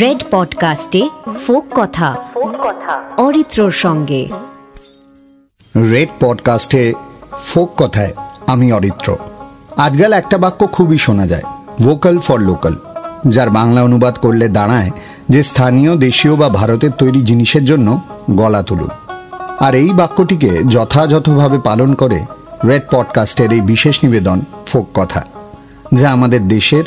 Red 0.00 0.24
পডকাস্টে 0.30 1.08
folk 1.46 1.64
কথা, 1.74 2.16
অরিত্রর 3.16 3.72
সঙ্গে। 3.72 4.28
Red 5.76 6.08
পডকাস্টে 6.20 6.94
folk 7.44 7.70
কথায় 7.76 8.14
আমি 8.46 8.72
অরিত্র। 8.72 9.16
আজকাল 9.76 10.12
একটা 10.12 10.38
বাক্য 10.38 10.66
খুবই 10.66 10.98
শোনা 10.98 11.26
যায়, 11.26 11.42
ভোকাল 11.80 12.18
ফর 12.18 12.40
লোকাল, 12.40 12.74
যার 13.26 13.50
বাংলা 13.50 13.82
অনুবাদ 13.82 14.14
করলে 14.14 14.48
দাঁড়ায় 14.48 14.90
যে 15.28 15.42
স্থানীয়, 15.42 15.96
দেশীয় 15.96 16.36
বা 16.36 16.48
ভারতের 16.48 16.90
তৈরি 16.90 17.20
জিনিসের 17.22 17.64
জন্য 17.64 18.00
গলা 18.30 18.62
তুলুন। 18.62 18.88
আর 19.60 19.74
এই 19.74 19.90
বাক্যটিকে 19.90 20.50
যথাযথভাবে 20.68 21.58
পালন 21.58 21.94
করে 21.94 22.24
রেড 22.64 22.82
পডকাস্টের 22.90 23.52
এই 23.52 23.60
বিশেষ 23.60 24.04
নিবেদন 24.04 24.40
ফোক 24.66 24.86
কথা, 24.94 25.22
যা 25.94 26.10
আমাদের 26.10 26.48
দেশের 26.48 26.84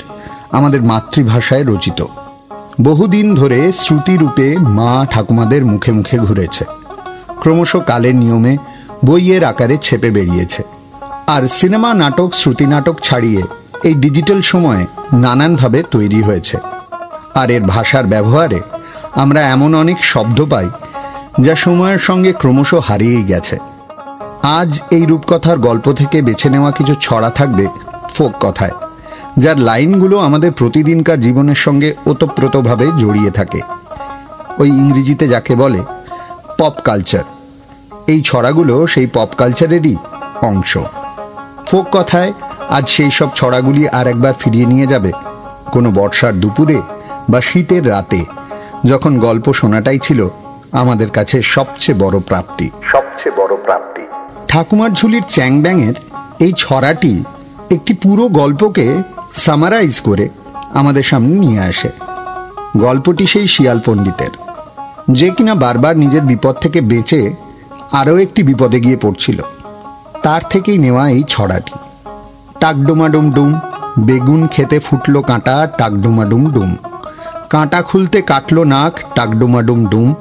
আমাদের 0.53 0.81
মাতৃভাষায় 0.83 1.65
রচিত। 1.65 2.05
বহুদিন 2.81 3.35
ধরে 3.35 3.71
শ্রুতিরূপে 3.71 4.57
মা 4.57 5.05
ঠাকুমাদের 5.11 5.65
মুখে 5.65 5.91
মুখে 5.91 6.17
ঘুরেছে। 6.17 6.65
ক্রমশ 7.39 7.75
কালের 7.75 8.15
নিয়মে 8.15 8.57
বইয়ের 9.05 9.43
আকারে 9.43 9.77
ছেপে 9.81 10.09
বেরিয়েছে। 10.09 10.63
আর 11.27 11.47
সিনেমা 11.47 11.93
নাটক, 11.93 12.29
শ্রুতি 12.33 12.65
নাটক 12.65 12.95
ছাড়িয়ে 13.03 13.41
এই 13.83 13.93
ডিজিটাল 13.93 14.41
সময়ে 14.41 14.85
নানানভাবে 15.13 15.83
তৈরি 15.91 16.21
হয়েছে। 16.21 16.57
আর 17.33 17.49
এর 17.49 17.61
ভাষার 17.61 18.05
ব্যবহারে 18.05 18.59
আমরা 19.15 19.41
এমন 19.41 19.75
অনেক 19.75 19.97
শব্দ 20.03 20.45
পাই 20.49 20.69
যা 21.41 21.55
সময়ের 21.55 21.99
সঙ্গে 21.99 22.33
ক্রমশ 22.33 22.73
হারিয়েই 22.73 23.23
গেছে। 23.23 23.57
আজ 24.43 24.81
এই 24.91 25.05
রূপকথার 25.05 25.57
গল্প 25.57 25.93
থেকে 25.93 26.21
বেছে 26.21 26.49
নেওয়া 26.49 26.71
কিছু 26.71 26.95
ছড়া 27.01 27.29
থাকবে 27.29 27.67
ফোক 28.13 28.33
কথায়। 28.39 28.71
যার 29.37 29.59
লাইনগুলো 29.59 30.17
আমাদের 30.19 30.51
প্রতিদিনকার 30.51 31.19
জীবনের 31.19 31.55
সঙ্গে 31.55 31.95
ওতপ্রোতভাবে 32.05 32.85
জড়িয়ে 32.97 33.31
থাকে। 33.31 33.61
ওই 34.59 34.69
ইংরেজিতে 34.69 35.27
যাকে 35.27 35.55
বলে 35.55 35.83
পপ 36.59 36.73
কালচার। 36.83 37.23
এই 38.07 38.21
ছড়াগুলো 38.21 38.87
সেই 38.87 39.07
পপ 39.07 39.29
কালচারেরই 39.37 39.95
অংশ। 40.41 40.77
ফোক 41.65 41.85
কথায় 41.91 42.33
আজ 42.69 42.89
সেই 42.89 43.11
সব 43.11 43.29
ছড়াগুলি 43.35 43.87
আর 43.87 44.07
একবার 44.07 44.33
ফিরিয়ে 44.39 44.65
নিয়ে 44.65 44.87
যাবে 44.87 45.11
কোনো 45.71 45.91
বর্ষার 45.91 46.33
দুপুরে 46.33 46.81
বা 47.29 47.41
শীতের 47.41 47.89
রাতে 47.89 48.25
যখন 48.85 49.19
গল্প 49.19 49.53
শোনাটাই 49.53 49.99
ছিল 49.99 50.27
আমাদের 50.71 51.09
কাছে 51.09 51.41
সবচেয়ে 51.41 51.99
বড় 51.99 52.19
প্রাপ্তি। 52.19 52.69
সবচেয়ে 52.91 53.35
বড় 53.35 53.55
প্রাপ্তি। 53.55 54.01
ঠাকুমার 54.47 54.91
ঝুলির 54.91 55.23
চ্যাংব্যাঙের 55.29 55.93
এই 56.39 56.53
ছড়াটি 56.57 57.23
একটি 57.71 57.93
পুরো 57.93 58.27
গল্পকে 58.27 59.03
সামারাইজ 59.35 60.01
করে 60.01 60.29
আমাদের 60.73 61.03
সামনে 61.03 61.35
নিয়ে 61.35 61.59
আসে। 61.59 61.89
গল্পটি 62.77 63.27
সেই 63.27 63.47
শিয়াল 63.47 63.79
পণ্ডিতের। 63.85 64.29
যে 65.11 65.29
কিনা 65.29 65.55
বারবার 65.55 65.97
নিজের 65.97 66.21
বিপদ 66.21 66.55
থেকে 66.55 66.81
বেঁচে 66.81 67.33
আরও 67.91 68.17
একটি 68.17 68.43
বিপদে 68.43 68.79
গিয়ে 68.79 68.97
পড়ছিল। 68.97 69.41
তার 70.23 70.41
থেকেই 70.49 70.77
নেওয়া 70.77 71.09
এই 71.09 71.23
ছড়াটি। 71.27 71.71
টাকডুমাডুম 72.59 73.31
ডুম 73.31 73.59
বেগুন 73.99 74.47
খেতে 74.47 74.79
ফুটলো 74.79 75.21
কাঁটা 75.21 75.67
টাকডুমাডুম 75.77 76.51
ডুম 76.51 76.75
কাঁটা 77.49 77.81
খুলতে 77.81 78.21
কাটলো 78.21 78.63
নাক 78.63 78.93
টাকডুমাডুম 79.15 79.85
ডুম 79.85 80.13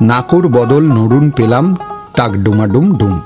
নাকুর 0.00 0.48
বদল 0.48 0.84
নরুন 0.92 1.30
পেলাম 1.30 1.76
টাকডুমাডুম 2.16 2.96
ডুম 2.96 3.20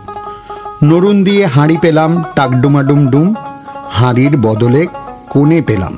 নরুন 0.85 1.25
দিয়ে 1.25 1.47
হাঁড়ি 1.47 1.77
পেলাম 1.77 2.25
টাকডুমাডুম 2.35 3.07
ডুম 3.07 3.35
হাঁড়ির 3.91 4.37
বদলে 4.37 4.87
কোণে 5.31 5.59
পেলাম 5.61 5.95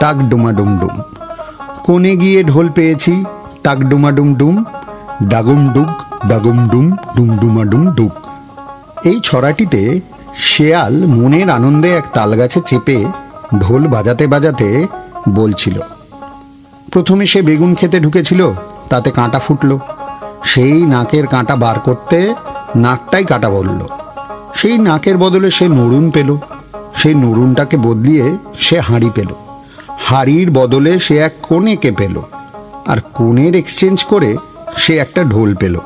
টাক 0.00 0.16
ডুমাডুম 0.30 0.70
ডুম 0.78 0.96
কোণে 1.84 2.16
গিয়ে 2.16 2.40
ঢোল 2.44 2.66
পেয়েছি 2.68 3.24
টাক 3.62 3.78
ডুমাডুম 3.78 4.34
ডুম 4.34 4.64
ডাগুম 5.22 5.68
ডুক 5.68 5.90
ডাগুম 6.28 6.58
ডুম 6.68 6.86
ডুম 7.16 7.28
ডুমাডুম 7.38 7.82
ডুক 7.90 8.12
এই 9.04 9.20
ছড়াটিতে 9.24 10.00
শেয়াল 10.38 10.94
মনের 11.06 11.50
আনন্দে 11.50 11.90
এক 11.96 12.06
তালগাছে 12.14 12.60
চেপে 12.66 12.98
ঢোল 13.60 13.82
বাজাতে 13.86 14.26
বাজাতে 14.26 14.86
বলছিল, 15.28 15.76
প্রথমে 16.92 17.26
সে 17.26 17.42
বেগুন 17.42 17.74
খেতে 17.74 18.00
ঢুকেছিল, 18.00 18.52
তাতে 18.90 19.10
কাঁটা 19.10 19.38
ফুটলো। 19.38 19.78
সেই 20.44 20.82
নাকের 20.82 21.26
কাঁটা 21.26 21.56
বার 21.56 21.78
করতে 21.78 22.18
নাকটাই 22.76 23.24
কাটা 23.24 23.48
বলল। 23.50 23.80
সেই 24.56 24.78
নাকের 24.78 25.16
বদলে 25.16 25.50
সে 25.50 25.68
নরুন 25.68 26.10
পেল। 26.10 26.30
সেই 27.02 27.14
নরুনটাকে 27.14 27.76
বদলিয়ে 27.76 28.36
সে 28.58 28.80
হাঁড়ি 28.80 29.10
পেল। 29.14 29.28
হাঁড়ির 29.98 30.50
বদলে 30.50 31.00
সে 31.00 31.18
এক 31.18 31.32
কোণেকে 31.42 31.90
পেল 31.92 32.20
আর 32.86 32.98
কোণের 33.12 33.54
এক্সচেঞ্জ 33.54 34.04
করে 34.04 34.36
সে 34.76 34.98
একটা 34.98 35.24
ঢোল 35.24 35.54
পেল। 35.54 35.78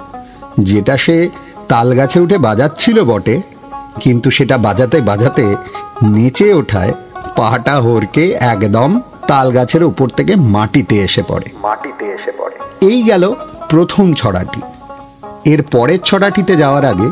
যেটা 0.61 0.97
সে 0.97 1.29
তাল 1.69 1.97
গাছে 1.97 2.21
উঠে 2.21 2.39
বাজাচ্ছিল 2.39 3.05
বটে 3.05 3.43
কিন্তু 4.01 4.31
সেটা 4.31 4.59
বাজাতে 4.59 5.01
বাজাতে 5.01 5.57
নেচে 6.03 6.55
ওঠায় 6.55 6.93
পাহাটা 7.37 7.81
হরকে 7.81 8.31
একদম 8.31 9.01
তাল 9.27 9.51
গাছের 9.53 9.83
উপর 9.85 10.09
থেকে 10.09 10.37
মাটিতে 10.37 10.97
এসে 10.97 11.23
পড়ে। 11.23 11.47
মাটিতে 11.63 12.05
এসে 12.05 12.33
পড়ে। 12.39 12.87
এই 12.87 13.03
গেল 13.03 13.33
প্রথম 13.69 14.15
ছড়াটি। 14.15 14.61
এর 15.53 15.63
পরের 15.63 15.99
ছড়াটিতে 16.05 16.57
যাওয়ার 16.57 16.85
আগে 16.85 17.09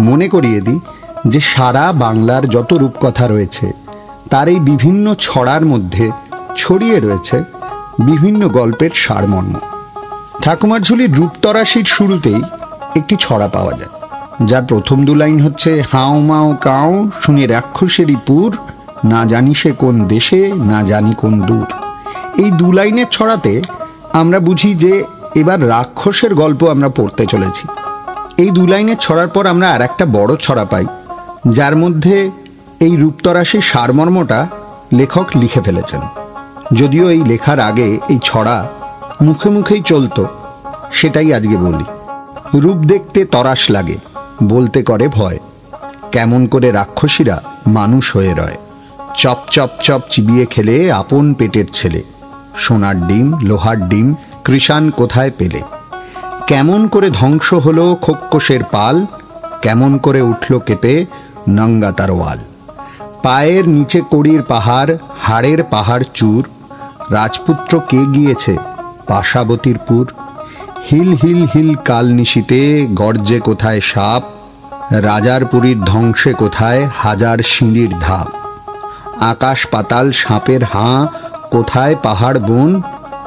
মনে 0.00 0.28
করিয়ে 0.28 0.60
দিই 0.60 0.80
যে 1.26 1.40
সারা 1.40 1.84
বাংলার 2.04 2.42
যত 2.48 2.70
রূপকথা 2.72 3.24
রয়েছে 3.26 3.66
তার 4.30 4.46
এই 4.48 4.60
বিভিন্ন 4.60 5.06
ছড়ার 5.18 5.62
মধ্যে 5.66 6.06
ছড়িয়ে 6.56 6.98
রয়েছে 7.00 7.36
বিভিন্ন 7.98 8.48
গল্পের 8.48 8.92
সারমর্ম। 8.94 9.54
ঠাকুমার 10.42 10.80
ঝুলির 10.82 11.12
রূপতরাশির 11.14 11.86
শুরুতেই 11.86 12.40
একটি 12.96 13.14
ছড়া 13.20 13.48
পাওয়া 13.48 13.74
যায়, 13.78 13.92
যার 14.46 14.64
প্রথম 14.68 14.98
দু 15.04 15.14
লাইন 15.14 15.38
হচ্ছে, 15.40 15.70
হাও 15.92 16.20
মাও 16.20 16.48
কাও, 16.60 16.92
শুনে 17.22 17.44
রাক্ষসেরই 17.46 18.16
পুর, 18.26 18.50
না 19.04 19.20
জানি 19.24 19.52
সে 19.54 19.70
কোন 19.72 19.94
দেশে, 20.04 20.40
না 20.70 20.78
জানি 20.82 21.12
কোন 21.14 21.34
দূর। 21.40 21.66
এই 22.36 22.50
দু 22.50 22.68
লাইনের 22.72 23.08
ছড়াতে 23.10 23.52
আমরা 24.12 24.38
বুঝি 24.38 24.70
যে 24.74 24.92
এবার 25.34 25.68
রাক্ষসের 25.68 26.32
গল্প 26.34 26.60
আমরা 26.64 26.88
পড়তে 26.88 27.24
চলেছি। 27.26 27.64
এই 28.38 28.50
দু 28.50 28.62
লাইনের 28.66 28.98
ছড়ার 29.00 29.28
পর 29.28 29.44
আমরা 29.46 29.66
আর 29.74 29.80
একটা 29.80 30.04
বড় 30.06 30.32
ছড়া 30.36 30.64
পাই 30.64 30.86
যার 31.48 31.76
মধ্যে 31.76 32.30
এই 32.80 32.96
রূপতরাশির 32.96 33.60
সারমর্মটা 33.60 34.46
লেখক 34.92 35.26
লিখে 35.36 35.60
ফেলেছেন। 35.60 36.00
যদিও 36.74 37.10
এই 37.10 37.24
লেখার 37.24 37.60
আগে 37.60 37.98
এই 38.08 38.18
ছড়া 38.24 38.68
মুখে 39.22 39.50
মুখেই 39.50 39.82
চলতো, 39.82 40.26
সেটাই 40.92 41.34
আজকে 41.34 41.56
বলি। 41.56 41.84
রূপ 42.58 42.76
দেখতে 42.76 43.24
তরাস 43.24 43.70
লাগে, 43.70 43.96
বলতে 44.44 44.82
করে 44.82 45.08
ভয়। 45.08 45.38
কেমন 46.12 46.46
করে 46.46 46.72
রাক্ষসীরা 46.72 47.42
মানুষ 47.66 48.16
হয়ে 48.16 48.34
রয়। 48.34 48.56
চপ 49.16 49.38
চপ 49.50 49.70
চপ 49.82 50.00
চিবিয়ে 50.10 50.46
খেলে 50.46 50.92
আপন 50.92 51.34
পেটের 51.34 51.64
ছেলে। 51.72 52.02
সোনার 52.56 53.06
ডিম, 53.06 53.38
লোহার 53.42 53.88
ডিম, 53.88 54.14
কৃষাণ 54.44 54.90
কোথায় 54.90 55.30
পেলে? 55.38 55.60
কেমন 56.46 56.88
করে 56.88 57.10
ধ্বংস 57.10 57.54
হলো 57.54 57.96
খোক্কসের 58.02 58.64
পাল? 58.64 59.06
কেমন 59.62 59.98
করে 59.98 60.22
উঠল 60.22 60.58
কেঁপে? 60.58 61.06
নঙ্গা 61.48 61.92
তারওয়াল। 61.92 62.38
পায়ের 63.22 63.68
নিচে 63.68 64.00
কড়ির 64.10 64.42
পাহাড়, 64.42 64.96
হাড়ের 65.20 65.64
পাহাড় 65.64 66.02
চুর। 66.14 66.46
রাজপুত্র 67.10 67.80
কে 67.88 68.04
গিয়েছে? 68.06 68.56
পাশাবতীর 69.06 69.78
পুর 69.78 70.12
হিল 70.90 71.12
হিল 71.12 71.46
হিল 71.54 71.74
কাল 71.74 72.06
নিশিতে 72.06 72.86
গর্জে 72.90 73.40
কোথায় 73.40 73.80
সাপ? 73.80 74.22
রাজার 74.90 75.44
পুরীর 75.44 75.80
ধ্বংসে 75.80 76.32
কোথায় 76.32 76.88
হাজার 76.96 77.38
সিঁড়ির 77.38 77.90
ধাপ? 78.00 78.26
আকাশ 79.20 79.66
পাতাল 79.66 80.12
সাপের 80.12 80.64
হাঁ, 80.64 81.06
কোথায় 81.50 81.96
পাহাড় 82.02 82.38
বন? 82.38 82.80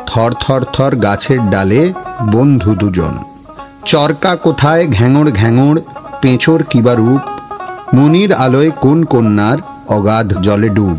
থর 0.08 0.34
থর 0.34 0.64
থর 0.64 0.96
গাছের 0.96 1.40
ডালে 1.50 1.94
বন্ধু 2.32 2.76
দুজন। 2.76 3.18
চরকা 3.86 4.36
কোথায় 4.36 4.88
ঘ্যাঙড় 4.88 5.32
ঘ্যাঙড় 5.32 5.82
পেঁচোর 6.22 6.64
কিবা 6.64 6.94
রূপ? 6.94 7.35
মনির 7.94 8.34
আলোয় 8.34 8.72
কোন 8.72 9.04
কন্যার 9.04 9.58
অগাধ 9.88 10.42
জলে 10.42 10.70
ডুব। 10.70 10.98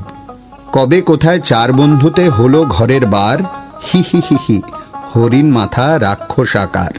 কবে 0.73 1.01
কোথায় 1.01 1.41
চার 1.41 1.73
বন্ধুতে 1.73 2.29
হলো 2.29 2.65
ঘরের 2.65 3.07
বার? 3.07 3.39
হি 3.87 4.05
হি 4.13 4.21
হি 4.31 4.37
হি, 4.49 4.63
হরিণ 5.17 5.51
মাথা 5.51 5.99
রাক্ষস 6.01 6.57
আকার। 6.57 6.91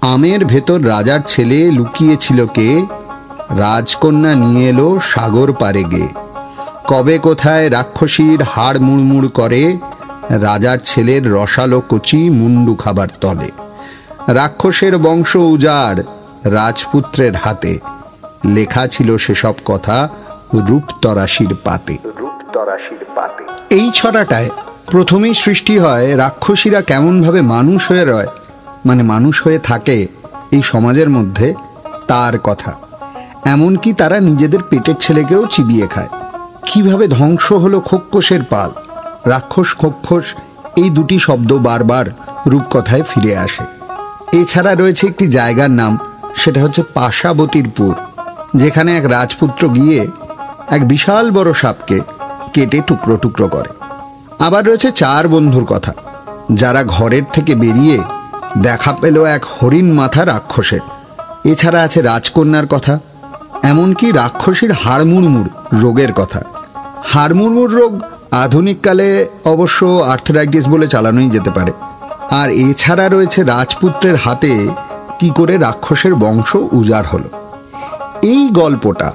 আমের 0.00 0.44
ভেতর 0.44 0.86
রাজার 0.88 1.20
ছেলে 1.26 1.70
লুকিয়েছিল 1.70 2.46
কে? 2.46 2.86
রাজকন্যা 3.50 4.34
নিয়ে 4.34 4.68
এলো 4.68 4.98
সাগর 5.02 5.52
পারে 5.52 5.84
গে। 5.84 6.08
কবে 6.88 7.18
কোথায় 7.18 7.70
রাক্ষসীর 7.70 8.42
হাড় 8.42 8.78
মুড়মুড় 8.78 9.28
করে? 9.28 9.78
রাজার 10.30 10.78
ছেলের 10.84 11.32
রসালো 11.32 11.82
কচি 11.88 12.30
মুন্ডু 12.30 12.74
খাবার 12.74 13.08
তলে। 13.20 13.50
রাক্ষসের 14.28 14.98
বংশ 14.98 15.36
উজাড়, 15.36 16.02
রাজপুত্রের 16.44 17.36
হাতে। 17.36 17.78
লেখা 18.44 18.86
ছিল 18.86 19.16
সেসব 19.16 19.54
কথা 19.64 20.08
রূপতরাশির 20.54 21.54
পাতে। 21.64 21.98
রূপতরাশির 22.04 23.04
পাতে। 23.14 23.74
এই 23.74 23.90
ছড়াটায় 23.94 24.50
প্রথমেই 24.86 25.34
সৃষ্টি 25.34 25.78
হয় 25.78 26.16
রাক্ষসীরা 26.16 26.82
কেমনভাবে 26.82 27.40
মানুষ 27.40 27.88
হয়ে 27.88 28.04
রয় 28.04 28.26
মানে 28.86 29.02
মানুষ 29.02 29.42
হয়ে 29.42 29.58
থাকে 29.58 30.06
এই 30.50 30.62
সমাজের 30.62 31.10
মধ্যে 31.10 31.54
তার 32.08 32.38
কথা। 32.38 32.74
এমনকি 33.44 33.92
তারা 33.92 34.20
নিজেদের 34.20 34.62
পেটের 34.70 34.94
ছেলেকেও 35.00 35.46
চিবিয়ে 35.46 35.86
খায়। 35.86 36.08
কীভাবে 36.66 37.08
ধ্বংস 37.08 37.52
হলো 37.52 37.80
খোক্ষসের 37.80 38.42
পাল? 38.42 38.70
রাক্ষস 39.26 39.74
খোক্ষস 39.74 40.24
এই 40.76 40.90
দুটি 40.90 41.18
শব্দ 41.18 41.52
বারবার 41.52 42.06
রূপকথায় 42.46 43.02
ফিরে 43.02 43.36
আসে। 43.36 43.64
এছাড়া 44.32 44.74
রয়েছে 44.74 45.06
একটি 45.06 45.26
জায়গার 45.26 45.70
নাম 45.70 45.98
সেটা 46.36 46.62
হচ্ছে 46.62 46.82
পাশাবতীরপুর। 46.94 47.94
যেখানে 48.56 48.98
এক 48.98 49.10
রাজপুত্র 49.10 49.68
গিয়ে 49.68 50.06
এক 50.70 50.88
বিশাল 50.88 51.30
বড় 51.30 51.52
সাপকে 51.52 52.00
কেটে 52.54 52.80
টুকরো 52.86 53.16
টুকরো 53.16 53.48
করে। 53.48 53.68
আবার 54.44 54.66
রয়েছে 54.66 54.92
চার 54.92 55.28
বন্ধুর 55.28 55.64
কথা। 55.64 55.92
যারা 56.52 56.84
ঘরের 56.84 57.22
থেকে 57.32 57.54
বেরিয়ে 57.54 58.00
দেখা 58.58 58.94
পেল 59.00 59.24
এক 59.24 59.44
হরিণ 59.44 59.92
মাথা 59.92 60.24
রাক্ষসের। 60.24 60.80
এছাড়া 61.44 61.82
আছে 61.82 62.02
রাজকন্যার 62.02 62.66
কথা, 62.66 62.98
এমনকি 63.62 64.12
রাক্ষসীর 64.12 64.72
হাড়মুড়মুড় 64.72 65.48
রোগের 65.72 66.12
কথা। 66.12 66.42
হাড়মুড়মুড় 67.04 67.80
রোগ 67.80 68.00
আধুনিককালে 68.30 69.28
অবশ্য 69.44 69.86
আর্থরাইটিস 69.86 70.68
বলে 70.68 70.88
চালানোই 70.88 71.30
যেতে 71.30 71.50
পারে। 71.50 71.72
আর 72.30 72.50
এছাড়া 72.50 73.08
রয়েছে 73.08 73.42
রাজপুত্রের 73.42 74.16
হাতে 74.16 74.68
কি 75.20 75.30
করে 75.30 75.58
রাক্ষসের 75.58 76.14
বংশ 76.14 76.56
উজাড় 76.72 77.06
হলো। 77.12 77.43
এই 78.24 78.48
গল্পটা, 78.52 79.12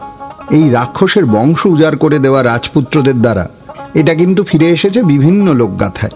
এই 0.52 0.70
রাক্ষসের 0.70 1.26
বংশ 1.26 1.66
উজাড় 1.66 1.98
করে 1.98 2.20
দেওয়া 2.20 2.44
রাজপুত্রদের 2.44 3.22
দ্বারা, 3.22 3.46
এটা 3.94 4.14
কিন্তু 4.14 4.44
ফিরে 4.44 4.70
এসেছে 4.70 5.04
বিভিন্ন 5.04 5.54
লোকগাথায়। 5.54 6.12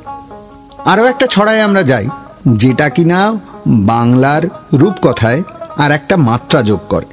আরও 0.85 1.05
একটা 1.05 1.27
ছড়ায় 1.27 1.61
আমরা 1.61 1.83
যাই, 1.83 2.07
যেটা 2.47 2.89
কিনা 2.89 3.19
বাংলার 3.67 4.43
রূপকথায় 4.73 5.43
আর 5.77 5.91
একটা 5.91 6.17
মাত্রা 6.17 6.61
যোগ 6.61 6.79
করে। 6.89 7.05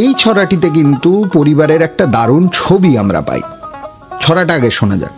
এই 0.00 0.14
ছড়াটিতে 0.18 0.68
কিন্তু 0.70 1.24
পরিবারের 1.32 1.82
একটা 1.82 2.06
দারুণ 2.06 2.48
ছবি 2.52 2.98
আমরা 2.98 3.20
পাই। 3.20 3.42
ছড়াটা 4.20 4.54
আগে 4.54 4.70
শোনা 4.70 4.96
যাক। 4.96 5.14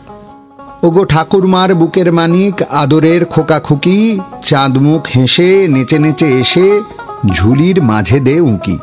ওগো 0.84 1.04
ঠাকুরমার 1.04 1.74
বুকের 1.74 2.12
মানিক, 2.12 2.62
আদরের 2.62 3.24
খোকাখুকি 3.24 4.20
চাঁদমুখ 4.44 5.02
হেসে, 5.16 5.68
নেচে 5.68 5.98
নেচে 5.98 6.28
এসে, 6.40 6.80
ঝুলির 7.30 7.82
মাঝে 7.82 8.20
দে 8.20 8.40
উঁকি। 8.40 8.78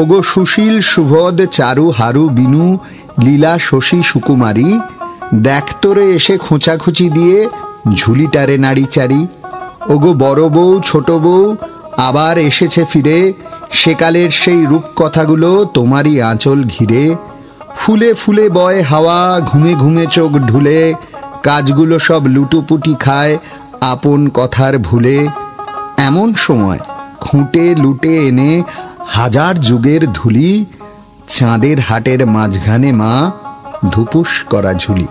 ওগো 0.00 0.18
সুশীল 0.22 0.76
সুভদ, 0.92 1.36
চারু 1.56 1.86
হারু 1.90 2.24
বিনু, 2.28 2.66
লীলা 3.24 3.52
শশী 3.58 3.98
সুকুমারী, 4.02 4.70
দেখ 5.48 5.66
তোরে 5.82 6.04
এসে 6.16 6.34
খোঁচাখুচি 6.38 7.06
দিয়ে 7.10 7.38
ঝুলিটারে 7.94 8.56
নাড়ি 8.58 8.86
চারি 8.94 9.22
ওগো 9.88 10.10
বড় 10.14 10.44
বউ, 10.48 10.70
ছোট 10.84 11.08
বউ, 11.24 11.42
আবার 12.08 12.34
এসেছে 12.38 12.82
ফিরে, 12.84 13.18
সেকালের 13.72 14.30
সেই 14.42 14.60
রূপকথাগুলো 14.66 15.50
তোমারই 15.74 16.14
আঁচল 16.30 16.58
ঘিরে। 16.64 17.04
ফুলে 17.78 18.10
ফুলে 18.14 18.44
বয় 18.48 18.78
হাওয়া, 18.82 19.18
ঘুমে 19.40 19.72
ঘুমে 19.74 20.04
চোখ 20.06 20.32
ঢুলে, 20.50 20.80
কাজগুলো 21.42 21.96
সব 21.98 22.22
লুটুপুটি 22.26 22.94
খায় 23.04 23.34
আপন 23.92 24.20
কথার 24.34 24.74
ভুলে। 24.78 25.18
এমন 26.08 26.28
সময় 26.36 26.80
খুঁটে 27.20 27.64
লুটে 27.74 28.12
এনে 28.28 28.52
হাজার 29.18 29.54
যুগের 29.68 30.02
ধুলি, 30.12 30.50
চাঁদের 31.28 31.78
হাটের 31.80 32.20
মাঝখানে 32.26 32.90
মা 32.92 33.12
ধুপুস 33.92 34.30
করা 34.52 34.72
ঝুলি। 34.74 35.06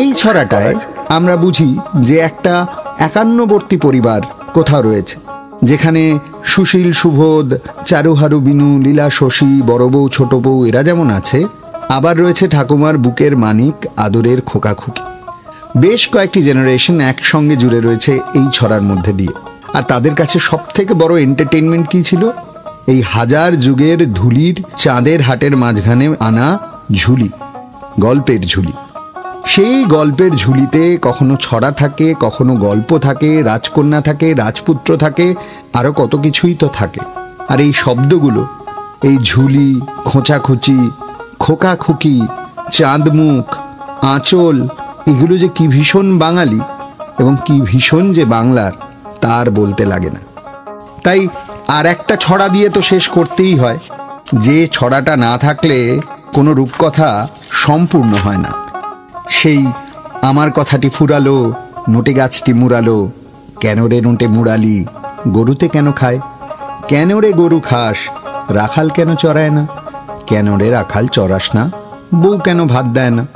এই 0.00 0.08
ছড়াটায় 0.20 0.74
আমরা 1.08 1.34
বুঝি 1.36 1.70
যে 2.08 2.16
একটা 2.28 2.54
একান্নবর্তী 2.98 3.76
পরিবার 3.76 4.20
কোথাও 4.54 4.82
রয়েছে, 4.82 5.16
যেখানে 5.62 6.02
সুশীল 6.44 6.90
সুবোধ, 6.92 7.48
চারুহারু 7.86 8.38
বিনু, 8.40 8.70
লীলা 8.84 9.08
শশী, 9.10 9.50
বড় 9.70 9.84
বউ, 9.88 10.04
ছোট 10.08 10.30
বউ, 10.34 10.58
এরা 10.66 10.82
যেমন 10.82 11.08
আছে, 11.10 11.40
আবার 11.88 12.14
রয়েছে 12.16 12.44
ঠাকুমার 12.48 12.94
বুকের 12.98 13.32
মানিক, 13.36 13.76
আদরের 13.96 14.38
খোকাখুকি। 14.40 15.04
বেশ 15.76 16.02
কয়েকটি 16.12 16.40
জেনারেশন 16.42 16.96
একসঙ্গে 17.10 17.56
জুড়ে 17.62 17.80
রয়েছে 17.80 18.12
এই 18.38 18.46
ছড়ার 18.52 18.82
মধ্যে 18.82 19.12
দিয়ে। 19.12 19.34
আর 19.74 19.82
তাদের 19.82 20.14
কাছে 20.14 20.38
সব 20.38 20.60
থেকে 20.74 20.94
বড় 20.94 21.14
এন্টারটেনমেন্ট 21.20 21.86
কি 21.90 22.00
ছিল? 22.02 22.22
এই 22.86 23.00
হাজার 23.02 23.50
যুগের 23.60 23.98
ধুলির 24.12 24.56
চাঁদের 24.76 25.22
হাটের 25.22 25.56
মাঝখানে 25.56 26.06
আনা 26.20 26.46
ঝুলি, 26.92 27.30
গল্পের 28.00 28.42
ঝুলি। 28.46 28.72
সেই 29.46 29.84
গল্পের 29.84 30.32
ঝুলিতে 30.36 30.82
কখনো 31.02 31.36
ছড়া 31.40 31.70
থাকে, 31.70 32.14
কখনো 32.20 32.52
গল্প 32.56 32.90
থাকে, 32.98 33.42
রাজকন্যা 33.42 34.00
থাকে, 34.00 34.34
রাজপুত্র 34.34 34.96
থাকে, 34.96 35.34
আরও 35.72 35.92
কত 35.92 36.12
কিছুই 36.16 36.54
তো 36.54 36.66
থাকে। 36.68 37.00
আর 37.48 37.60
এই 37.60 37.72
শব্দগুলো, 37.72 38.42
এই 39.02 39.16
ঝুলি, 39.22 39.80
খোঁচাখুচি, 40.04 40.90
খোকাখুকি, 41.38 42.16
চাঁদমুখ, 42.72 43.46
আঁচল, 44.04 44.56
এগুলো 45.06 45.34
যে 45.38 45.48
কি 45.54 45.64
ভীষণ 45.68 46.06
বাঙালি 46.18 46.60
এবং 47.18 47.36
কি 47.46 47.60
ভীষণ 47.64 48.04
যে 48.12 48.24
বাংলার 48.24 48.72
তার 49.24 49.50
বলতে 49.50 49.84
লাগে 49.84 50.10
না। 50.10 50.20
তাই 51.04 51.28
আর 51.68 51.86
একটা 51.86 52.16
ছড়া 52.16 52.48
দিয়ে 52.48 52.68
তো 52.68 52.82
শেষ 52.82 53.08
করতেই 53.08 53.58
হয়। 53.58 53.78
যে 54.34 54.68
ছড়াটা 54.72 55.16
না 55.16 55.38
থাকলে 55.38 56.00
কোনো 56.34 56.52
রূপকথা 56.52 57.28
সম্পূর্ণ 57.50 58.12
হয় 58.14 58.36
না। 58.36 58.52
সেই 59.30 59.66
আমার 60.22 60.50
কথাটি 60.50 60.88
ফুরালো, 60.88 61.52
নোটে 61.88 62.12
গাছটি 62.14 62.52
মুড়ালো, 62.52 63.10
কেন 63.60 63.86
রে 63.86 64.00
নোটে 64.00 64.26
মুড়ালি, 64.26 64.86
গরুতে 65.28 65.68
কেন 65.68 65.92
খায়? 65.92 66.18
কেন 66.88 67.18
রে 67.18 67.32
গরু 67.32 67.60
খাস, 67.60 67.96
রাখাল 68.48 68.88
কেন 68.90 69.14
চড়ায় 69.14 69.50
না? 69.50 69.66
কেন 70.26 70.56
রে 70.56 70.70
রাখাল 70.70 71.06
চড়াস 71.06 71.46
না? 71.54 71.70
বউ 72.14 72.38
কেন 72.38 72.66
ভাত 72.66 72.86
দেয় 72.86 73.10
না? 73.10 73.26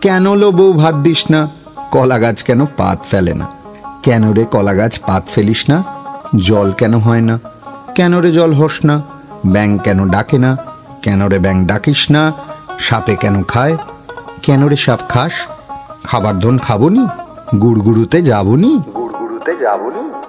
কেন 0.00 0.34
লো 0.34 0.52
বউ 0.52 0.72
ভাত 0.72 0.94
দিস 0.94 1.24
না? 1.30 1.48
কলা 1.90 2.18
গাছ 2.18 2.42
কেন 2.42 2.66
পাত 2.76 2.98
ফেলে 3.10 3.34
না? 3.34 3.46
কেন 4.04 4.32
রে 4.32 4.44
কলা 4.44 4.74
গাছ 4.74 4.98
পাত 4.98 5.26
ফেলিস 5.26 5.70
না? 5.70 5.84
জল 6.36 6.72
কেন 6.72 6.94
হয় 6.94 7.20
না? 7.20 7.38
কেন 7.94 8.18
রে 8.18 8.32
জল 8.32 8.54
হস 8.54 8.84
না? 8.84 9.02
ব্যাং 9.46 9.78
কেন 9.78 10.08
ডাকে 10.08 10.38
না? 10.38 10.56
কেন 11.02 11.28
রে 11.28 11.38
ব্যাং 11.38 11.66
ডাকিস 11.66 12.10
না? 12.10 12.32
সাপে 12.80 13.16
কেন 13.16 13.42
খায়? 13.42 13.76
কেন 14.42 14.66
রে 14.66 14.76
সাপ 14.76 15.00
খাস? 15.08 15.32
খাবার 16.04 16.38
ধন 16.38 16.58
খাবনি? 16.58 17.06
গুড়গুড়ুতে 17.58 18.22
যাবনি? 18.22 18.78
গুড়গুড়ুতে 18.94 19.56
যাবনি? 19.56 20.23